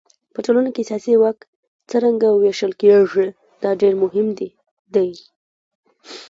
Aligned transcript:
په 0.33 0.39
ټولنه 0.45 0.69
کې 0.75 0.87
سیاسي 0.89 1.13
واک 1.17 1.39
څرنګه 1.89 2.27
وېشل 2.31 2.71
کېږي 2.81 3.27
دا 3.63 3.71
ډېر 3.81 3.93
مهم 4.03 4.27
دی. 5.01 5.09